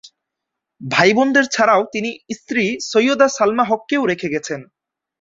ভাইবোনদের 0.81 1.45
ছাড়াও 1.45 1.81
তিনি 1.93 2.09
স্ত্রী 2.37 2.63
সৈয়দা 2.91 3.27
সালমা 3.29 3.63
হককে 3.63 3.95
রেখে 4.07 4.27
গেছেন। 4.29 4.59